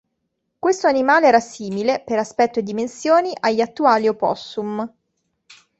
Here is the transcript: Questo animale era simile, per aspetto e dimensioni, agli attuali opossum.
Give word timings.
Questo 0.57 0.87
animale 0.87 1.27
era 1.27 1.39
simile, 1.39 2.01
per 2.03 2.17
aspetto 2.17 2.57
e 2.57 2.63
dimensioni, 2.63 3.37
agli 3.39 3.61
attuali 3.61 4.07
opossum. 4.07 4.91